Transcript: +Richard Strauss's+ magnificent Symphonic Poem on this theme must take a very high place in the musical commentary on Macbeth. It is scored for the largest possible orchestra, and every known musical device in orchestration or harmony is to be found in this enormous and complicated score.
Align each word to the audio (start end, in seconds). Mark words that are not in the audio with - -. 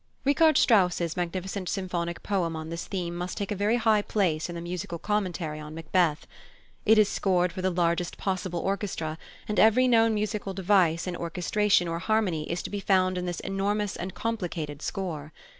+Richard 0.25 0.57
Strauss's+ 0.57 1.15
magnificent 1.15 1.69
Symphonic 1.69 2.23
Poem 2.23 2.55
on 2.55 2.69
this 2.71 2.87
theme 2.87 3.15
must 3.15 3.37
take 3.37 3.51
a 3.51 3.55
very 3.55 3.75
high 3.75 4.01
place 4.01 4.49
in 4.49 4.55
the 4.55 4.59
musical 4.59 4.97
commentary 4.97 5.59
on 5.59 5.75
Macbeth. 5.75 6.25
It 6.87 6.97
is 6.97 7.07
scored 7.07 7.51
for 7.51 7.61
the 7.61 7.69
largest 7.69 8.17
possible 8.17 8.61
orchestra, 8.61 9.19
and 9.47 9.59
every 9.59 9.87
known 9.87 10.15
musical 10.15 10.55
device 10.55 11.05
in 11.05 11.15
orchestration 11.15 11.87
or 11.87 11.99
harmony 11.99 12.49
is 12.51 12.63
to 12.63 12.71
be 12.71 12.79
found 12.79 13.15
in 13.15 13.27
this 13.27 13.41
enormous 13.41 13.95
and 13.95 14.15
complicated 14.15 14.81
score. 14.81 15.31